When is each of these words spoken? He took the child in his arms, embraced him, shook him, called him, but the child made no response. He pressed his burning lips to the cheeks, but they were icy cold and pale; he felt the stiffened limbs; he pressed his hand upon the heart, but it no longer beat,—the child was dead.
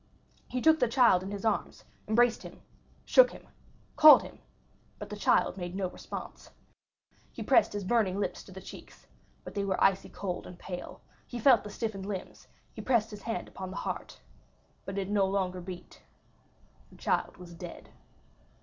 He 0.47 0.61
took 0.61 0.79
the 0.79 0.87
child 0.87 1.21
in 1.21 1.29
his 1.29 1.45
arms, 1.45 1.83
embraced 2.07 2.41
him, 2.41 2.59
shook 3.05 3.29
him, 3.29 3.45
called 3.95 4.23
him, 4.23 4.39
but 4.97 5.09
the 5.09 5.15
child 5.15 5.57
made 5.57 5.75
no 5.75 5.91
response. 5.91 6.49
He 7.31 7.43
pressed 7.43 7.73
his 7.73 7.83
burning 7.83 8.19
lips 8.19 8.41
to 8.45 8.51
the 8.51 8.61
cheeks, 8.61 9.05
but 9.43 9.53
they 9.53 9.63
were 9.63 9.79
icy 9.79 10.09
cold 10.09 10.47
and 10.47 10.57
pale; 10.57 11.01
he 11.27 11.37
felt 11.37 11.63
the 11.63 11.69
stiffened 11.69 12.07
limbs; 12.07 12.47
he 12.73 12.81
pressed 12.81 13.11
his 13.11 13.21
hand 13.21 13.47
upon 13.47 13.69
the 13.69 13.77
heart, 13.77 14.19
but 14.85 14.97
it 14.97 15.07
no 15.07 15.27
longer 15.27 15.61
beat,—the 15.61 16.95
child 16.97 17.37
was 17.37 17.53
dead. 17.53 17.89